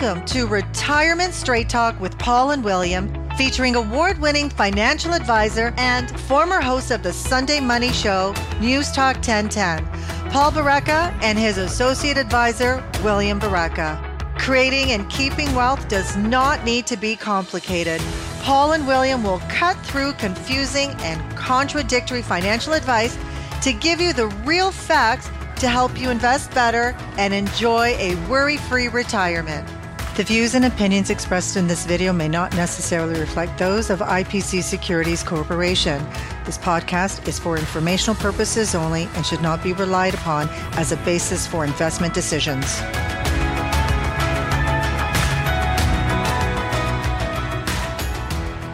[0.00, 6.18] Welcome to Retirement Straight Talk with Paul and William, featuring award winning financial advisor and
[6.22, 9.84] former host of the Sunday Money Show, News Talk 1010,
[10.30, 14.02] Paul Baraka, and his associate advisor, William Baraka.
[14.38, 18.00] Creating and keeping wealth does not need to be complicated.
[18.40, 23.18] Paul and William will cut through confusing and contradictory financial advice
[23.60, 28.56] to give you the real facts to help you invest better and enjoy a worry
[28.56, 29.68] free retirement.
[30.16, 34.62] The views and opinions expressed in this video may not necessarily reflect those of IPC
[34.62, 36.04] Securities Corporation.
[36.44, 40.96] This podcast is for informational purposes only and should not be relied upon as a
[40.98, 42.80] basis for investment decisions.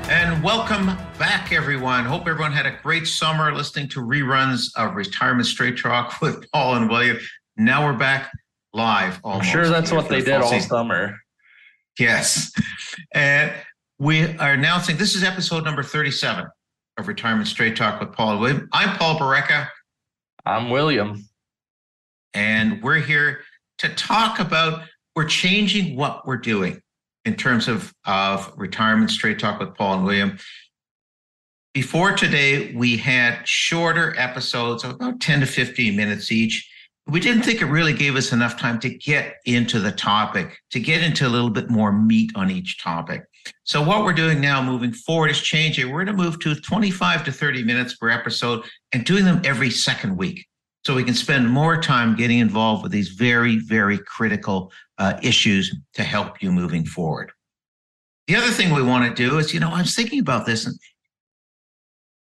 [0.09, 0.87] And welcome
[1.19, 2.07] back, everyone.
[2.07, 6.77] Hope everyone had a great summer listening to reruns of Retirement Straight Talk with Paul
[6.77, 7.19] and William.
[7.59, 8.33] Now we're back
[8.73, 9.21] live.
[9.23, 9.47] Almost.
[9.47, 10.71] I'm sure that's what they did all season.
[10.71, 11.21] summer.
[11.99, 12.53] Yes.
[13.13, 13.53] And
[13.99, 16.47] we are announcing this is episode number 37
[16.99, 18.69] of Retirement Straight Talk with Paul and William.
[18.73, 19.71] I'm Paul Baraka.
[20.45, 21.27] I'm William.
[22.35, 23.41] And we're here
[23.79, 24.83] to talk about
[25.15, 26.83] we're changing what we're doing
[27.25, 30.39] in terms of, of retirement straight talk with Paul and William.
[31.73, 36.71] Before today, we had shorter episodes of about 10 to 15 minutes each.
[37.09, 40.81] We didn't think it really gave us enough time to get into the topic, to
[40.81, 43.23] get into a little bit more meat on each topic.
[43.63, 45.91] So, what we're doing now moving forward is changing.
[45.91, 49.71] We're going to move to 25 to 30 minutes per episode and doing them every
[49.71, 50.45] second week.
[50.85, 55.73] So, we can spend more time getting involved with these very, very critical uh, issues
[55.95, 57.31] to help you moving forward.
[58.27, 60.67] The other thing we want to do is, you know, I was thinking about this
[60.67, 60.77] and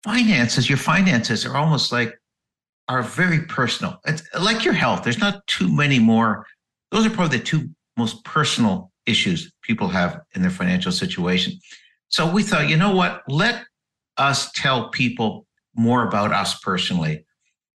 [0.04, 2.19] finances, your finances are almost like
[2.90, 4.00] are very personal.
[4.06, 5.04] It's like your health.
[5.04, 6.46] There's not too many more.
[6.92, 11.54] Those are probably the two most personal issues people have in their financial situation.
[12.10, 13.22] So we thought, you know what?
[13.28, 13.64] Let
[14.18, 17.26] us tell people more about us personally.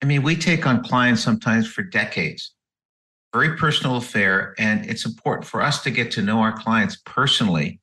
[0.02, 2.54] I mean, we take on clients sometimes for decades
[3.32, 4.54] very personal affair.
[4.58, 7.80] And it's important for us to get to know our clients personally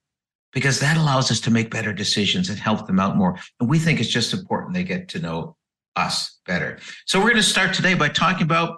[0.54, 3.38] because that allows us to make better decisions and help them out more.
[3.60, 5.56] And we think it's just important they get to know
[5.98, 6.80] us better.
[7.06, 8.78] So we're going to start today by talking about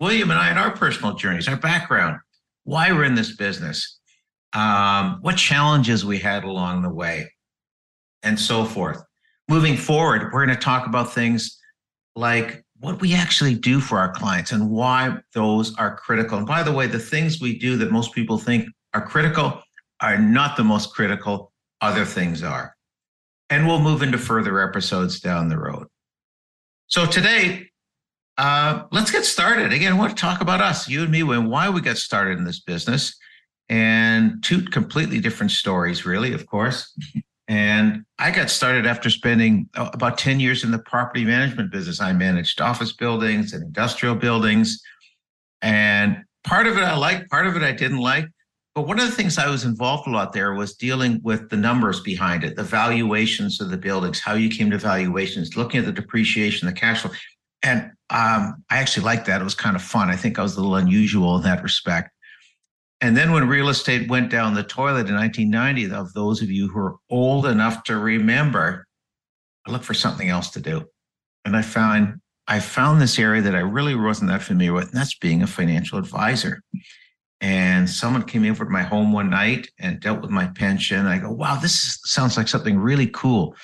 [0.00, 2.18] William and I and our personal journeys, our background,
[2.64, 3.98] why we're in this business,
[4.52, 7.30] um, what challenges we had along the way,
[8.22, 9.02] and so forth.
[9.48, 11.58] Moving forward, we're going to talk about things
[12.14, 16.38] like what we actually do for our clients and why those are critical.
[16.38, 19.62] And by the way, the things we do that most people think are critical
[20.00, 22.74] are not the most critical, other things are.
[23.50, 25.86] And we'll move into further episodes down the road.
[26.92, 27.70] So today,
[28.36, 29.72] uh, let's get started.
[29.72, 32.36] Again, I want to talk about us, you and me, and why we got started
[32.36, 33.16] in this business.
[33.70, 36.94] And two completely different stories, really, of course.
[37.48, 41.98] And I got started after spending uh, about 10 years in the property management business.
[41.98, 44.82] I managed office buildings and industrial buildings.
[45.62, 48.26] And part of it I liked, part of it I didn't like.
[48.74, 51.56] But one of the things I was involved a lot there was dealing with the
[51.56, 55.86] numbers behind it, the valuations of the buildings, how you came to valuations, looking at
[55.86, 57.10] the depreciation, the cash flow.
[57.62, 59.40] And um, I actually liked that.
[59.40, 60.08] It was kind of fun.
[60.08, 62.10] I think I was a little unusual in that respect.
[63.02, 66.68] And then when real estate went down the toilet in 1990, of those of you
[66.68, 68.86] who are old enough to remember,
[69.66, 70.84] I looked for something else to do.
[71.44, 74.96] And I found I found this area that I really wasn't that familiar with, and
[74.96, 76.62] that's being a financial advisor.
[77.42, 81.06] And someone came over to my home one night and dealt with my pension.
[81.06, 83.56] I go, wow, this sounds like something really cool.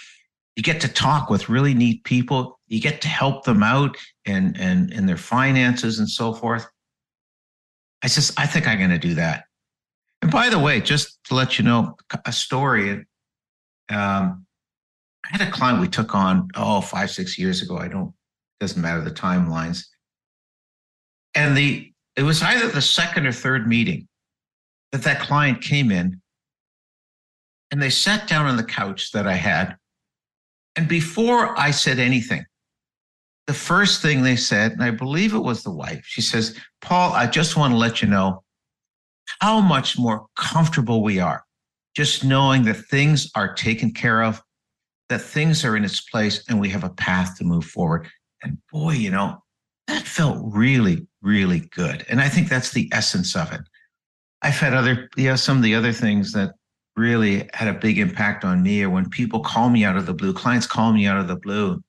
[0.56, 2.58] You get to talk with really neat people.
[2.66, 3.96] You get to help them out
[4.26, 6.66] and and in their finances and so forth.
[8.02, 9.44] I says, I think I'm going to do that.
[10.22, 13.06] And by the way, just to let you know a story,
[13.88, 14.46] um,
[15.24, 17.76] I had a client we took on, oh, five, six years ago.
[17.76, 18.12] I don't,
[18.60, 19.84] doesn't matter the timelines.
[21.34, 21.87] And the,
[22.18, 24.08] it was either the second or third meeting
[24.90, 26.20] that that client came in
[27.70, 29.76] and they sat down on the couch that I had.
[30.74, 32.44] And before I said anything,
[33.46, 37.12] the first thing they said, and I believe it was the wife, she says, Paul,
[37.12, 38.42] I just want to let you know
[39.40, 41.44] how much more comfortable we are
[41.94, 44.42] just knowing that things are taken care of,
[45.08, 48.08] that things are in its place, and we have a path to move forward.
[48.42, 49.40] And boy, you know,
[49.88, 52.04] that felt really, really good.
[52.08, 53.62] And I think that's the essence of it.
[54.42, 56.52] I've had other, know, some of the other things that
[56.96, 60.14] really had a big impact on me are when people call me out of the
[60.14, 61.82] blue, clients call me out of the blue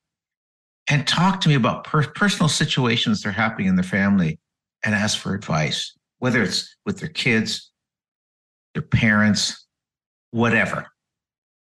[0.90, 4.40] and talk to me about per- personal situations that are happening in their family
[4.84, 7.70] and ask for advice, whether it's with their kids,
[8.74, 9.68] their parents,
[10.32, 10.88] whatever.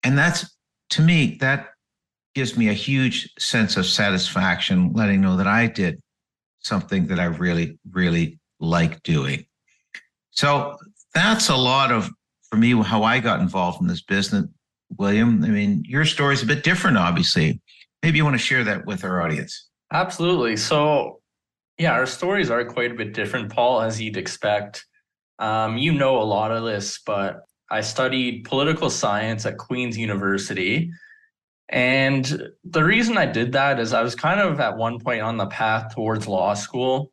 [0.04, 0.56] And that's
[0.92, 1.70] to me, that
[2.36, 6.00] gives me a huge sense of satisfaction, letting know that I did
[6.68, 9.46] something that I really, really like doing.
[10.32, 10.78] So
[11.14, 12.10] that's a lot of,
[12.50, 14.46] for me, how I got involved in this business.
[14.98, 17.62] William, I mean, your story is a bit different, obviously.
[18.04, 19.68] Maybe you want to share that with our audience.
[19.92, 20.56] Absolutely.
[20.58, 21.20] So,
[21.78, 24.86] yeah, our stories are quite a bit different, Paul, as you'd expect.
[25.40, 30.92] Um, you know a lot of this, but I studied political science at Queen's University.
[31.70, 35.38] And the reason I did that is I was kind of at one point on
[35.38, 37.12] the path towards law school.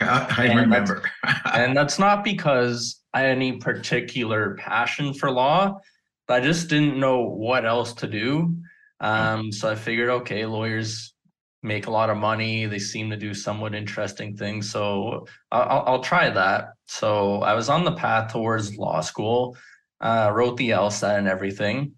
[0.00, 1.02] I, and remember.
[1.22, 5.80] That's, and that's not because I had any particular passion for law,
[6.28, 8.56] I just didn't know what else to do.
[9.00, 11.14] Um, so I figured, okay, lawyers
[11.62, 12.66] make a lot of money.
[12.66, 14.70] They seem to do somewhat interesting things.
[14.70, 16.70] So I'll, I'll try that.
[16.86, 19.56] So I was on the path towards law school,
[20.00, 21.92] uh, wrote the LSAT and everything.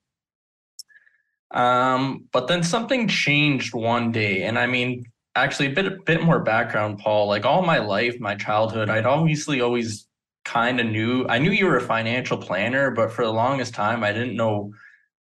[1.51, 4.43] Um, but then something changed one day.
[4.43, 5.05] And I mean,
[5.35, 9.07] actually a bit, a bit more background, Paul, like all my life, my childhood, I'd
[9.07, 10.07] obviously always
[10.45, 14.05] kind of knew, I knew you were a financial planner, but for the longest time,
[14.05, 14.73] I didn't know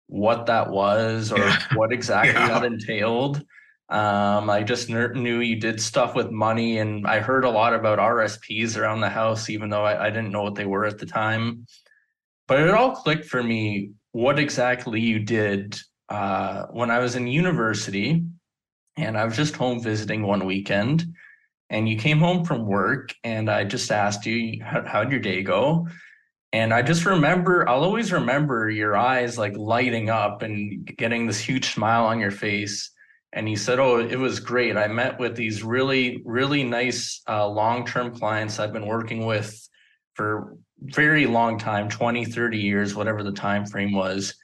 [0.06, 1.62] what that was or yeah.
[1.74, 2.48] what exactly yeah.
[2.48, 3.44] that entailed.
[3.90, 7.98] Um, I just knew you did stuff with money, and I heard a lot about
[7.98, 11.06] RSPs around the house, even though I, I didn't know what they were at the
[11.06, 11.66] time.
[12.46, 15.78] But it all clicked for me what exactly you did
[16.08, 18.24] uh, when I was in university,
[18.96, 21.06] and I was just home visiting one weekend,
[21.70, 25.42] and you came home from work, and I just asked you, how, how'd your day
[25.42, 25.86] go?
[26.52, 31.40] And I just remember, I'll always remember your eyes like lighting up and getting this
[31.40, 32.90] huge smile on your face
[33.32, 34.76] and he said, "Oh, it was great.
[34.76, 39.68] I met with these really, really nice uh, long-term clients I've been working with
[40.14, 44.34] for very long time 20 30 years whatever the time frame was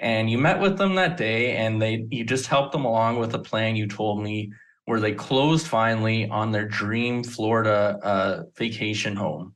[0.00, 3.34] and you met with them that day and they you just helped them along with
[3.34, 4.50] a plan you told me
[4.86, 9.54] where they closed finally on their dream florida uh, vacation home.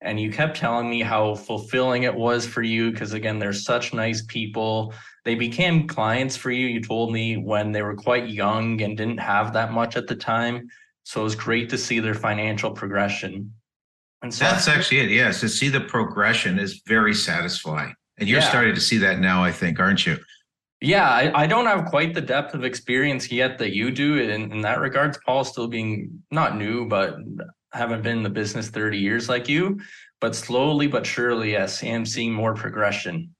[0.00, 3.94] And you kept telling me how fulfilling it was for you because again they're such
[3.94, 4.92] nice people.
[5.24, 9.20] They became clients for you you told me when they were quite young and didn't
[9.20, 10.68] have that much at the time.
[11.04, 13.52] So it was great to see their financial progression.
[14.22, 18.40] And so that's actually it yes to see the progression is very satisfying and you're
[18.40, 18.48] yeah.
[18.48, 20.16] starting to see that now i think aren't you
[20.80, 24.50] yeah I, I, don't have quite the depth of experience yet that you do in,
[24.50, 27.16] in that regards paul still being not new but
[27.72, 29.80] haven't been in the business 30 years like you,
[30.20, 33.34] but slowly but surely, yes, I'm seeing more progression.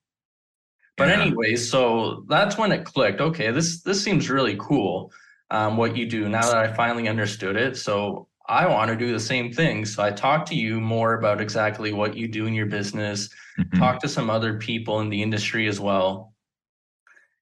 [0.97, 1.23] But yeah.
[1.23, 3.21] anyway, so that's when it clicked.
[3.21, 5.11] Okay, this this seems really cool.
[5.51, 7.77] Um, what you do now that I finally understood it.
[7.77, 9.85] So I want to do the same thing.
[9.85, 13.29] So I talked to you more about exactly what you do in your business.
[13.59, 13.79] Mm-hmm.
[13.79, 16.33] Talk to some other people in the industry as well.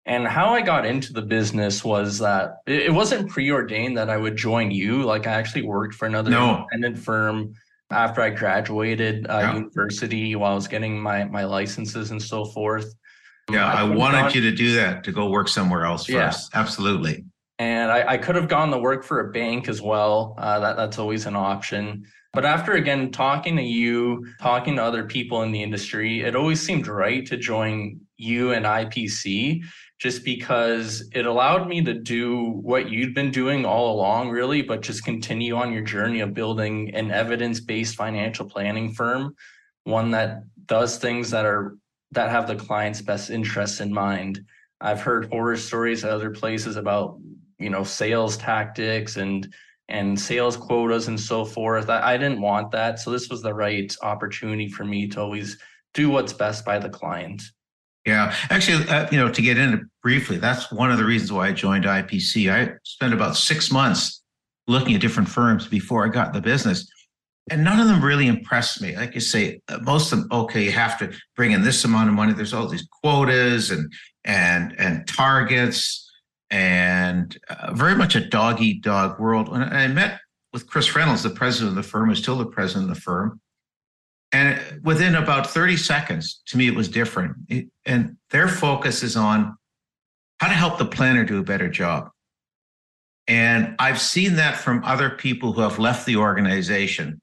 [0.07, 4.37] And how I got into the business was that it wasn't preordained that I would
[4.37, 5.03] join you.
[5.03, 6.57] Like I actually worked for another no.
[6.57, 7.55] independent firm
[7.91, 9.55] after I graduated uh, yeah.
[9.55, 12.95] university while I was getting my my licenses and so forth.
[13.51, 16.51] Yeah, I, I wanted you to do that to go work somewhere else first.
[16.53, 16.61] Yeah.
[16.61, 17.25] Absolutely.
[17.61, 20.35] And I, I, could have gone to work for a bank as well.
[20.39, 22.07] Uh, that that's always an option.
[22.33, 26.63] But after again talking to you, talking to other people in the industry, it always
[26.63, 29.63] seemed right to join you and IPC
[29.99, 34.81] just because it allowed me to do what you'd been doing all along, really, but
[34.81, 39.35] just continue on your journey of building an evidence based financial planning firm,
[39.85, 41.77] one that does things that are
[42.13, 44.41] that have the client's best interests in mind.
[44.81, 47.19] I've heard horror stories at other places about,
[47.61, 49.53] you know, sales tactics and
[49.89, 51.91] and sales quotas and so forth.
[51.91, 53.01] I, I didn't want that.
[53.01, 55.59] So this was the right opportunity for me to always
[55.95, 57.43] do what's best by the client.
[58.07, 61.49] Yeah, actually, uh, you know, to get into briefly, that's one of the reasons why
[61.49, 62.51] I joined IPC.
[62.51, 64.23] I spent about six months
[64.67, 66.91] looking at different firms before I got the business,
[67.51, 68.97] and none of them really impressed me.
[68.97, 72.09] Like you say, uh, most of them, okay, you have to bring in this amount
[72.09, 72.33] of money.
[72.33, 73.93] There's all these quotas and
[74.25, 76.10] and and targets,
[76.51, 79.49] and uh, very much a dog eat dog world.
[79.49, 80.21] When I met
[80.53, 83.41] with Chris Reynolds, the president of the firm, is still the president of the firm
[84.33, 87.37] and within about 30 seconds, to me, it was different.
[87.49, 89.57] It, and their focus is on
[90.39, 92.11] how to help the planner do a better job.
[93.27, 97.21] And I've seen that from other people who have left the organization.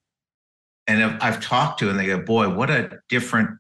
[0.86, 3.52] And I've, I've talked to, and they go, boy, what a different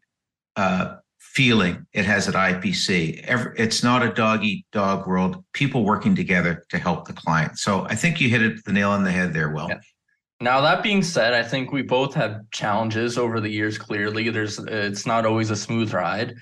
[0.55, 0.97] uh,
[1.37, 3.23] feeling it has at IPC.
[3.25, 7.59] Every, it's not a dog eat dog world, people working together to help the client.
[7.59, 9.67] So I think you hit it the nail on the head there, Will.
[9.69, 9.79] Yeah.
[10.41, 13.77] Now that being said, I think we both have challenges over the years.
[13.77, 16.33] Clearly, there's it's not always a smooth ride.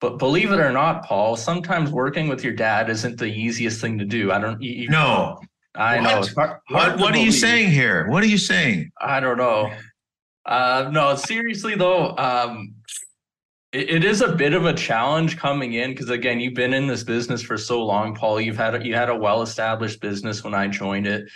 [0.00, 3.98] But believe it or not, Paul, sometimes working with your dad isn't the easiest thing
[3.98, 4.32] to do.
[4.32, 4.62] I don't.
[4.62, 5.38] You, no,
[5.74, 6.02] I what?
[6.02, 6.42] know.
[6.42, 6.98] Hard, what?
[6.98, 8.08] What are you saying here?
[8.08, 8.90] What are you saying?
[8.98, 9.70] I don't know.
[10.46, 12.74] Uh, no, seriously though, um,
[13.72, 17.04] it, is a bit of a challenge coming in because again, you've been in this
[17.04, 18.40] business for so long, Paul.
[18.40, 21.28] You've had a, you had a well established business when I joined it.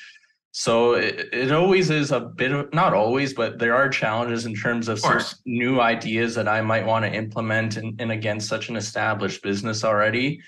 [0.50, 4.54] So it, it always is a bit of not always, but there are challenges in
[4.54, 8.68] terms of, of new ideas that I might want to implement and, and against such
[8.68, 10.40] an established business already.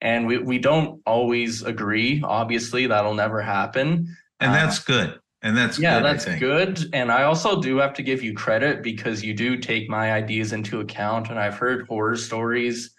[0.00, 2.22] And we, we don't always agree.
[2.24, 4.16] Obviously, that'll never happen.
[4.40, 5.20] And that's uh, good.
[5.42, 6.90] And that's yeah, good, that's good.
[6.94, 10.52] And I also do have to give you credit because you do take my ideas
[10.52, 11.30] into account.
[11.30, 12.94] And I've heard horror stories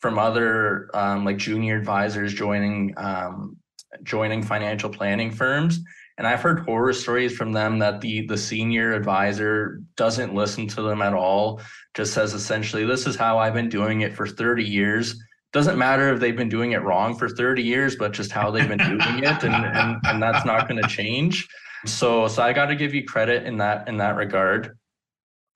[0.00, 3.56] from other um, like junior advisors joining um,
[4.02, 5.80] joining financial planning firms
[6.16, 10.82] and I've heard horror stories from them that the the senior advisor doesn't listen to
[10.82, 11.60] them at all,
[11.94, 15.20] just says essentially, this is how I've been doing it for 30 years.
[15.52, 18.68] Doesn't matter if they've been doing it wrong for 30 years, but just how they've
[18.68, 19.44] been doing it.
[19.44, 21.48] And, and, and that's not going to change.
[21.84, 24.78] So so I got to give you credit in that in that regard.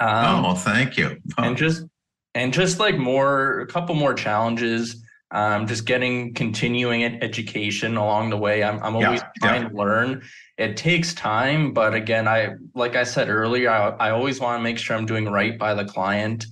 [0.00, 1.20] Um, oh, thank you.
[1.38, 1.42] Oh.
[1.42, 1.84] And just
[2.34, 8.36] and just like more a couple more challenges um, just getting continuing education along the
[8.36, 8.62] way.
[8.62, 9.68] I'm, I'm always yeah, trying yeah.
[9.68, 10.22] to learn.
[10.56, 14.62] It takes time, but again, I like I said earlier, I, I always want to
[14.62, 16.46] make sure I'm doing right by the client.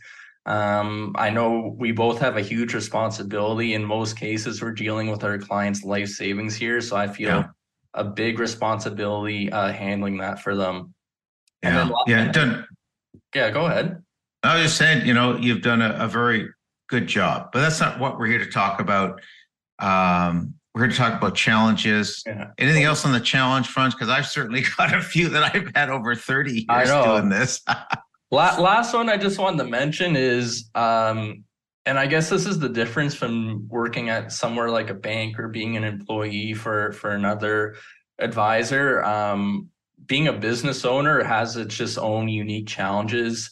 [0.45, 3.75] Um, I know we both have a huge responsibility.
[3.75, 7.45] In most cases, we're dealing with our clients' life savings here, so I feel yeah.
[7.97, 10.95] A big responsibility uh, handling that for them.
[11.63, 12.67] Yeah, yeah, done.
[13.35, 14.03] Yeah, go ahead.
[14.43, 16.49] I was just saying, you know, you've done a, a very
[16.89, 17.51] good job.
[17.53, 19.21] But that's not what we're here to talk about.
[19.79, 22.23] Um, we're here to talk about challenges.
[22.27, 22.49] Yeah.
[22.59, 23.95] Anything else on the challenge front?
[23.95, 27.63] Because I've certainly got a few that I've had over 30 years doing this.
[28.31, 31.45] Last one I just wanted to mention is, um,
[31.87, 35.49] and I guess this is the difference from working at somewhere like a bank or
[35.49, 37.77] being an employee for for another
[38.19, 39.03] advisor.
[39.05, 39.71] Um,
[40.07, 43.51] being a business owner has its just own unique challenges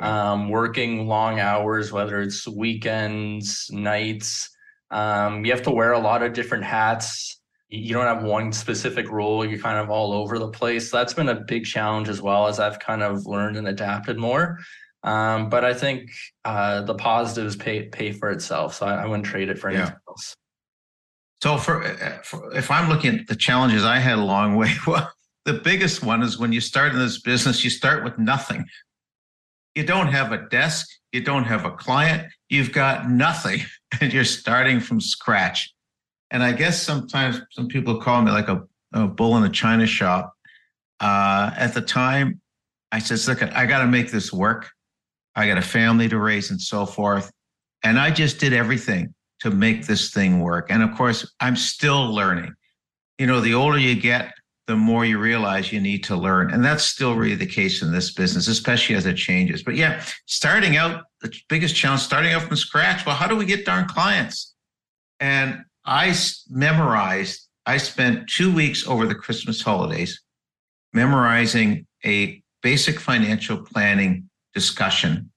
[0.00, 4.50] um, working long hours, whether it's weekends, nights.
[4.90, 7.40] Um, you have to wear a lot of different hats.
[7.68, 9.44] You don't have one specific role.
[9.44, 10.90] You're kind of all over the place.
[10.90, 14.58] That's been a big challenge as well as I've kind of learned and adapted more.
[15.04, 16.10] Um, but I think
[16.44, 18.74] uh, the positives pay pay for itself.
[18.74, 20.08] So I, I wouldn't trade it for anything yeah.
[20.08, 20.36] else.
[21.42, 24.74] So for, uh, for, if I'm looking at the challenges I had along the way,
[24.86, 25.10] well,
[25.44, 28.64] the biggest one is when you start in this business, you start with nothing
[29.74, 33.60] you don't have a desk, you don't have a client, you've got nothing,
[34.00, 35.72] and you're starting from scratch.
[36.30, 39.86] And I guess sometimes some people call me like a, a bull in a china
[39.86, 40.34] shop.
[41.00, 42.40] Uh, at the time,
[42.90, 44.70] I said, "Look, I got to make this work.
[45.34, 47.30] I got a family to raise and so forth."
[47.82, 50.70] And I just did everything to make this thing work.
[50.70, 52.54] And of course, I'm still learning.
[53.18, 54.32] You know, the older you get,
[54.68, 56.52] the more you realize you need to learn.
[56.52, 59.62] And that's still really the case in this business, especially as it changes.
[59.62, 63.04] But yeah, starting out, the biggest challenge, starting out from scratch.
[63.04, 64.54] Well, how do we get darn clients?
[65.18, 66.14] And I
[66.48, 70.20] memorized, I spent two weeks over the Christmas holidays
[70.92, 75.30] memorizing a basic financial planning discussion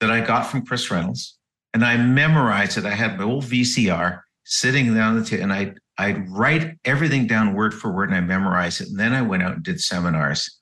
[0.00, 1.38] that I got from Chris Reynolds.
[1.74, 2.84] And I memorized it.
[2.84, 7.54] I had my old VCR sitting down the table and I I'd write everything down
[7.54, 8.88] word for word and I memorized it.
[8.88, 10.58] And then I went out and did seminars.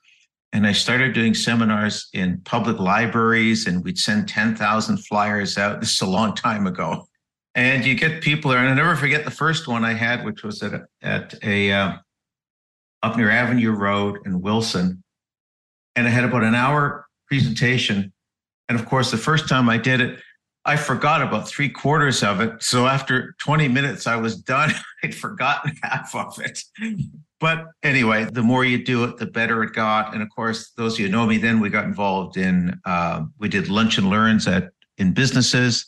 [0.53, 5.79] And I started doing seminars in public libraries and we'd send 10,000 flyers out.
[5.79, 7.07] This is a long time ago.
[7.55, 8.59] And you get people there.
[8.59, 11.93] And I never forget the first one I had, which was at, at a, uh,
[13.01, 15.01] up near Avenue Road in Wilson.
[15.95, 18.11] And I had about an hour presentation.
[18.67, 20.19] And of course, the first time I did it,
[20.65, 22.61] I forgot about three quarters of it.
[22.61, 24.71] So after 20 minutes, I was done.
[25.03, 26.61] I'd forgotten half of it.
[27.39, 30.13] But anyway, the more you do it, the better it got.
[30.13, 33.23] And of course, those of you who know me, then we got involved in, uh,
[33.39, 35.85] we did lunch and learns at in businesses.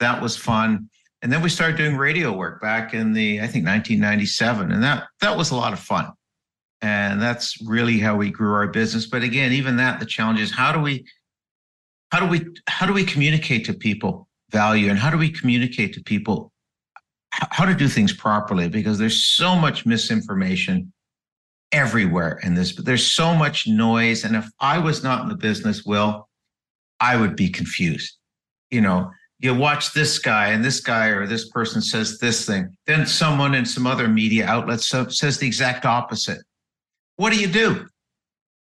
[0.00, 0.90] That was fun.
[1.22, 4.72] And then we started doing radio work back in the, I think 1997.
[4.72, 6.12] And that, that was a lot of fun.
[6.84, 9.06] And that's really how we grew our business.
[9.06, 11.06] But again, even that, the challenge is how do we
[12.12, 15.94] how do we how do we communicate to people value and how do we communicate
[15.94, 16.52] to people
[17.30, 18.68] how to do things properly?
[18.68, 20.92] Because there's so much misinformation
[21.72, 24.22] everywhere in this but there's so much noise.
[24.24, 26.28] And if i was not in the business will
[27.00, 28.18] i would be confused.
[28.70, 32.76] You know you watch this guy and this guy or this person says this thing.
[32.86, 36.42] Then someone in some other media outlet says the exact opposite
[37.16, 37.86] what do you do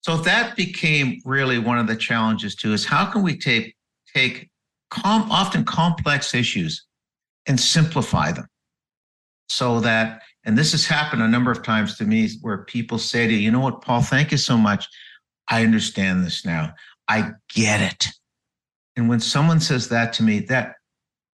[0.02, 3.76] So that became really one of the challenges too is how can we take
[4.14, 4.50] take
[4.90, 6.86] com- often complex issues
[7.48, 8.48] and simplify them
[9.48, 13.28] so that and this has happened a number of times to me where people say
[13.28, 14.88] to you, you know what, Paul, thank you so much.
[15.50, 16.74] I understand this now.
[17.08, 18.08] I get it.
[18.96, 20.76] And when someone says that to me, that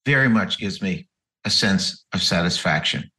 [0.06, 1.08] very much gives me
[1.46, 3.12] a sense of satisfaction.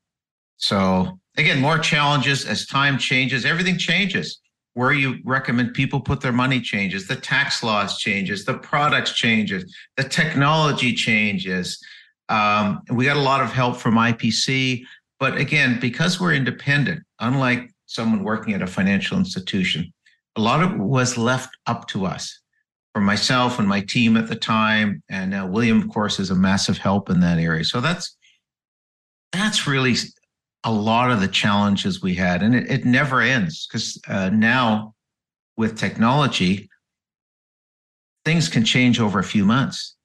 [0.56, 4.40] So again, more challenges as time changes, everything changes.
[4.74, 9.74] Where you recommend people put their money changes, the tax laws changes, the products changes,
[9.96, 11.82] the technology changes.
[12.28, 14.82] Um, we got a lot of help from IPC,
[15.18, 19.90] but again, because we're independent, unlike someone working at a financial institution,
[20.36, 22.40] a lot of it was left up to us
[22.92, 25.02] for myself and my team at the time.
[25.08, 27.64] And uh, William, of course, is a massive help in that area.
[27.64, 28.16] So that's
[29.32, 29.94] that's really
[30.66, 34.94] a lot of the challenges we had, and it, it never ends because uh, now
[35.56, 36.68] with technology,
[38.24, 39.96] things can change over a few months.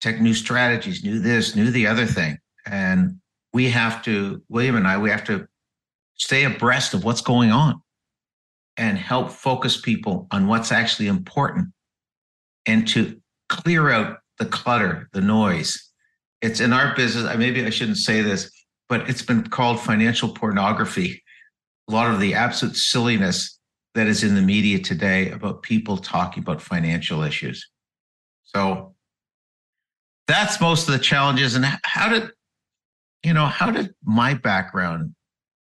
[0.00, 3.20] Tech new strategies, new this, new the other thing, and
[3.52, 4.42] we have to.
[4.48, 5.46] William and I, we have to
[6.16, 7.80] stay abreast of what's going on
[8.76, 11.68] and help focus people on what's actually important
[12.66, 15.90] and to clear out the clutter, the noise.
[16.42, 17.36] It's in our business.
[17.36, 18.50] Maybe I shouldn't say this,
[18.90, 21.22] but it's been called financial pornography.
[21.88, 23.58] A lot of the absolute silliness
[23.94, 27.66] that is in the media today about people talking about financial issues.
[28.42, 28.94] So
[30.26, 31.54] that's most of the challenges.
[31.54, 32.30] And how did,
[33.24, 35.14] you know, how did my background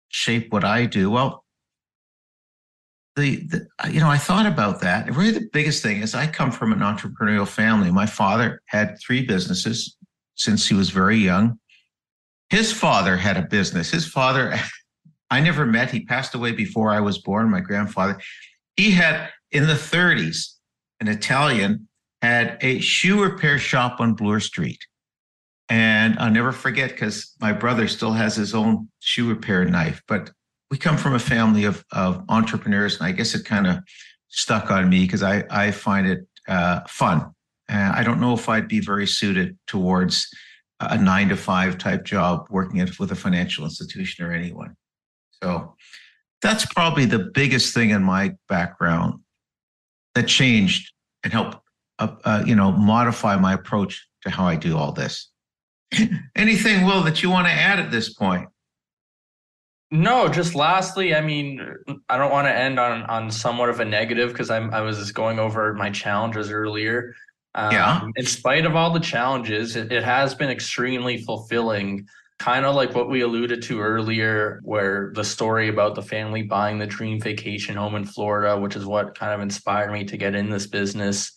[0.10, 1.10] shape what I do?
[1.10, 1.46] Well,
[3.16, 6.50] the, the, you know i thought about that really the biggest thing is i come
[6.50, 9.98] from an entrepreneurial family my father had three businesses
[10.34, 11.60] since he was very young
[12.50, 13.92] his father had a business.
[13.92, 14.56] His father
[15.32, 15.90] i never met.
[15.90, 18.20] He passed away before i was born my grandfather.
[18.76, 20.54] He had in the 30s
[21.00, 21.88] an italian
[22.22, 24.80] had a shoe repair shop on bloor street.
[25.70, 30.32] And i'll never forget because my brother still has his own shoe repair knife but
[30.74, 33.78] we come from a family of, of entrepreneurs, and I guess it kind of
[34.30, 37.32] stuck on me because I, I find it uh, fun.
[37.72, 40.28] Uh, I don't know if I'd be very suited towards
[40.90, 44.76] a nine to five type job working with a financial institution or anyone.
[45.42, 45.76] So
[46.42, 49.20] that's probably the biggest thing in my background
[50.16, 50.92] that changed
[51.24, 51.58] and helped,
[52.00, 55.30] uh, uh, you know, modify my approach to how I do all this.
[56.36, 58.48] Anything, Will, that you want to add at this point?
[59.92, 61.62] No, just lastly, I mean,
[62.10, 64.98] I don't want to end on on somewhat of a negative because I'm I was
[64.98, 67.14] just going over my challenges earlier.
[67.56, 68.08] Um, yeah.
[68.16, 72.08] In spite of all the challenges, it, it has been extremely fulfilling.
[72.40, 76.78] Kind of like what we alluded to earlier, where the story about the family buying
[76.78, 80.36] the dream vacation home in Florida, which is what kind of inspired me to get
[80.36, 81.32] in this business.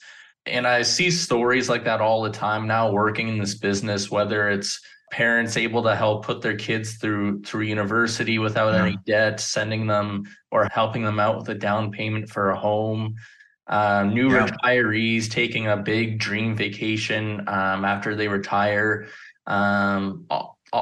[0.47, 4.49] And I see stories like that all the time now working in this business, whether
[4.49, 4.81] it's
[5.13, 8.83] parents able to help put their kids through through university without yeah.
[8.83, 13.15] any debt sending them or helping them out with a down payment for a home
[13.69, 14.47] uh, new yeah.
[14.47, 19.09] retirees taking a big dream vacation um, after they retire
[19.47, 20.27] um,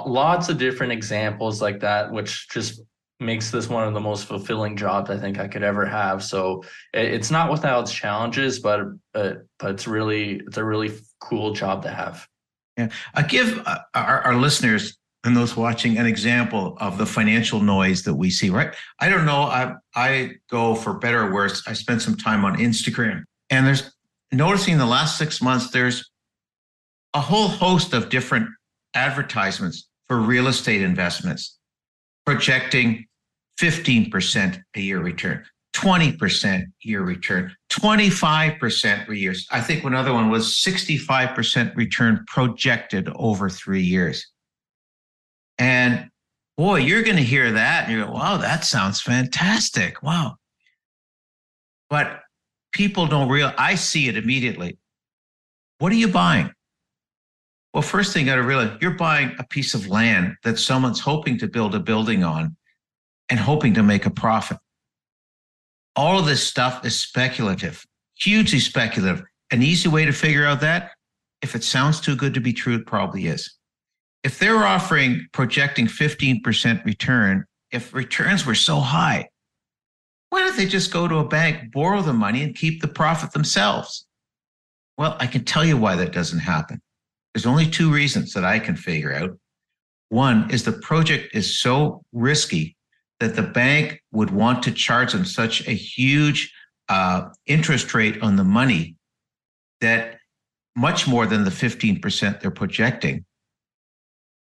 [0.07, 2.83] lots of different examples like that which just
[3.21, 6.23] makes this one of the most fulfilling jobs I think I could ever have.
[6.23, 8.81] So it's not without its challenges, but
[9.13, 12.27] but but it's really it's a really cool job to have.
[12.77, 17.61] Yeah, I give uh, our, our listeners and those watching an example of the financial
[17.61, 18.51] noise that we see.
[18.51, 18.75] Right?
[19.01, 19.43] I don't know.
[19.43, 21.63] I I go for better or worse.
[21.67, 23.91] I spent some time on Instagram, and there's
[24.31, 25.71] noticing the last six months.
[25.71, 26.11] There's
[27.15, 28.49] a whole host of different
[28.95, 31.59] advertisements for real estate investments,
[32.27, 33.07] projecting
[33.61, 39.35] 15% a year return, 20% year return, 25% per year.
[39.51, 44.27] I think another one was 65% return projected over three years.
[45.59, 46.11] And
[46.57, 50.03] boy, you're going to hear that and you go, wow, that sounds fantastic.
[50.03, 50.37] Wow.
[51.91, 52.21] But
[52.73, 54.79] people don't real I see it immediately.
[55.79, 56.51] What are you buying?
[57.73, 61.01] Well, first thing you got to realize you're buying a piece of land that someone's
[61.01, 62.57] hoping to build a building on
[63.29, 64.59] and hoping to make a profit
[65.97, 67.85] all of this stuff is speculative,
[68.19, 69.25] hugely speculative.
[69.51, 70.93] An easy way to figure out that,
[71.43, 73.59] if it sounds too good to be true, it probably is.
[74.25, 79.29] If they're offering projecting 15% return, if returns were so high,
[80.31, 83.33] why don't they just go to a bank, borrow the money, and keep the profit
[83.33, 84.07] themselves?
[84.97, 86.81] Well, I can tell you why that doesn't happen.
[87.35, 89.39] There's only two reasons that I can figure out.
[90.09, 92.77] One is the project is so risky
[93.21, 96.53] that the bank would want to charge them such a huge
[96.89, 98.97] uh, interest rate on the money
[99.81, 100.19] that
[100.77, 103.25] much more than the 15% they're projecting,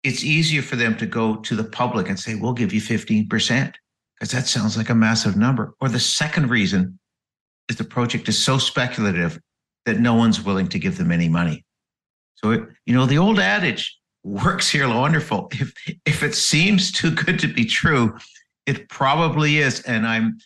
[0.02, 3.28] it's easier for them to go to the public and say, we'll give you 15%,
[3.28, 5.74] because that sounds like a massive number.
[5.80, 6.98] Or the second reason
[7.68, 9.38] is the project is so speculative
[9.86, 11.64] that no one's willing to give them any money.
[12.34, 15.48] So, it, you know, the old adage works here wonderful.
[15.52, 15.72] If,
[16.04, 18.16] if it seems too good to be true,
[18.66, 19.80] it probably is.
[19.82, 20.38] And I'm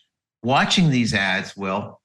[0.43, 2.01] watching these ads, Will,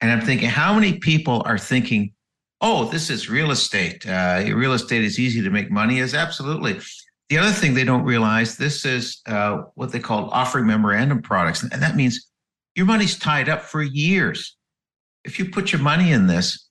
[0.00, 2.12] and I'm thinking, how many people are thinking,
[2.60, 4.06] oh, this is real estate.
[4.06, 5.98] Uh, real estate is easy to make money.
[5.98, 6.80] Is absolutely.
[7.28, 11.62] The other thing they don't realize this is uh, what they call offering memorandum products,
[11.62, 12.28] and that means
[12.74, 14.56] your money's tied up for years.
[15.24, 16.70] If you put your money in this,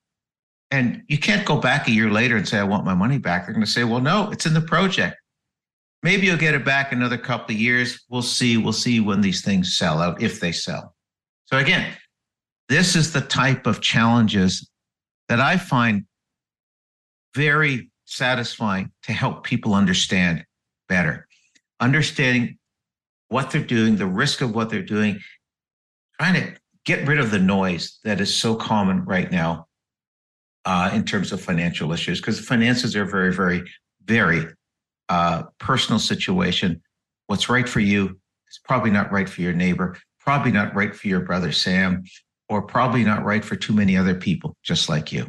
[0.72, 3.46] and you can't go back a year later and say, I want my money back.
[3.46, 5.18] They're going to say, well, no, it's in the project.
[6.04, 8.06] Maybe you'll get it back another couple of years.
[8.10, 8.58] We'll see.
[8.58, 10.96] We'll see when these things sell out, if they sell.
[11.46, 11.92] So, again,
[12.70, 14.69] this is the type of challenges
[15.30, 16.06] that I find
[17.36, 20.44] very satisfying to help people understand
[20.90, 21.28] better.
[21.80, 22.58] Understanding
[23.30, 25.20] what they're doing, the risk of what they're doing,
[26.20, 29.68] trying to get rid of the noise that is so common right now
[30.66, 33.64] uh, in terms of financial issues, because finances are very, very,
[34.04, 34.48] very
[35.08, 36.82] uh, personal situation.
[37.28, 41.08] What's right for you is probably not right for your neighbor, probably not right for
[41.08, 42.04] your brother Sam,
[42.50, 45.28] or probably not right for too many other people just like you.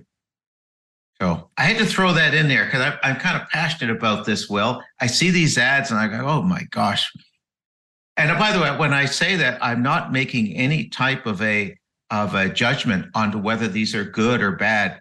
[1.20, 4.48] So I had to throw that in there because I'm kind of passionate about this,
[4.48, 4.82] Will.
[5.00, 7.12] I see these ads and I go, oh my gosh.
[8.16, 11.40] And uh, by the way, when I say that, I'm not making any type of
[11.42, 11.76] a
[12.10, 14.98] of a judgment onto whether these are good or bad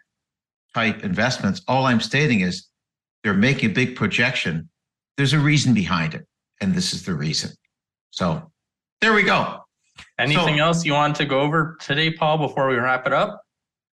[0.75, 1.62] type investments.
[1.67, 2.67] All I'm stating is
[3.23, 4.69] they're making a big projection.
[5.17, 6.25] There's a reason behind it,
[6.62, 7.51] and this is the reason.
[8.12, 8.51] So
[9.01, 9.63] there we go.
[10.19, 13.41] Anything so, else you want to go over today, Paul, before we wrap it up?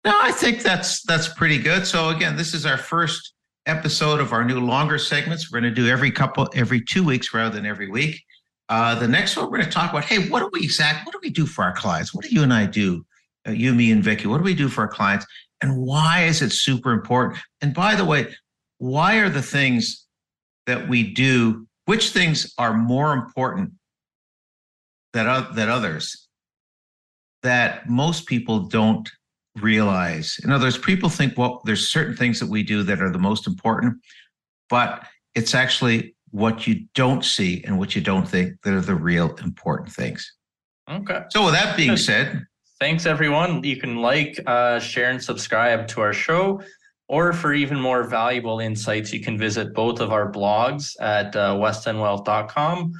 [0.04, 1.86] No, I think that's that's pretty good.
[1.86, 3.34] So again, this is our first
[3.68, 5.52] episode of our new longer segments.
[5.52, 8.22] We're going to do every couple every two weeks rather than every week.
[8.70, 10.06] Uh, the next one we're going to talk about.
[10.06, 11.06] Hey, what do we exact?
[11.06, 12.14] What do we do for our clients?
[12.14, 13.06] What do you and I do?
[13.48, 14.28] Uh, you, me, and Vicky.
[14.28, 15.26] What do we do for our clients?
[15.62, 17.40] And why is it super important?
[17.62, 18.34] And by the way,
[18.80, 20.06] why are the things
[20.66, 21.68] that we do?
[21.86, 23.74] Which things are more important
[25.15, 26.25] that that others
[27.45, 29.10] that most people don't
[29.62, 30.39] realize.
[30.43, 33.19] In other words, people think, well, there's certain things that we do that are the
[33.19, 34.01] most important,
[34.67, 38.95] but it's actually what you don't see and what you don't think that are the
[38.95, 40.34] real important things.
[40.89, 41.21] Okay.
[41.30, 42.45] So with that being said,
[42.80, 43.63] thanks everyone.
[43.63, 46.62] You can like, uh, share, and subscribe to our show.
[47.08, 51.54] Or for even more valuable insights, you can visit both of our blogs at uh,
[51.54, 52.93] westendwealth.com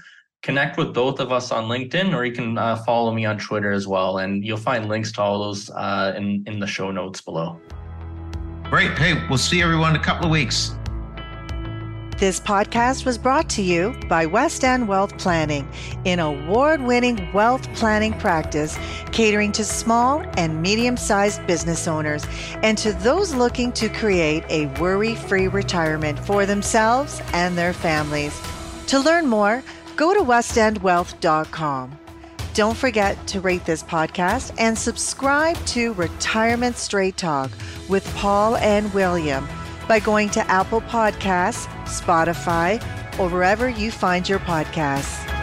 [0.46, 3.72] connect with both of us on LinkedIn, or you can uh, follow me on Twitter
[3.72, 4.20] as well.
[4.20, 7.60] And you'll find links to all those uh, in, in the show notes below.
[8.66, 8.96] Great.
[8.98, 10.76] Hey, we'll see everyone in a couple of weeks.
[12.20, 15.68] This podcast was brought to you by West End Wealth Planning,
[16.06, 18.78] an award winning wealth planning practice
[19.12, 22.26] catering to small and medium sized business owners
[22.64, 28.40] and to those looking to create a worry free retirement for themselves and their families.
[28.88, 29.62] To learn more,
[29.96, 31.98] go to westendwealth.com.
[32.54, 37.52] Don't forget to rate this podcast and subscribe to Retirement Straight Talk
[37.90, 39.48] with Paul and William
[39.88, 42.82] by going to Apple Podcasts, Spotify,
[43.20, 45.35] or wherever you find your podcasts.